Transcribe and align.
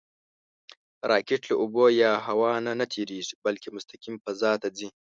راکټ 1.11 1.41
له 1.49 1.55
اوبو 1.61 1.85
یا 2.03 2.11
هوا 2.27 2.51
نه 2.65 2.73
نهتېرېږي، 2.79 3.33
بلکې 3.45 3.69
مستقیم 3.75 4.15
فضا 4.25 4.51
ته 4.61 4.67
ځي 4.77 4.87